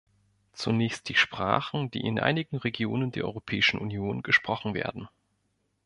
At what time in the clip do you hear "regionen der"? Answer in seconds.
2.57-3.23